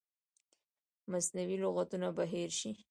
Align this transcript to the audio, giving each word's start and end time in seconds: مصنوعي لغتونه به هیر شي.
مصنوعي 1.11 1.55
لغتونه 1.63 2.09
به 2.15 2.23
هیر 2.33 2.51
شي. 2.59 2.71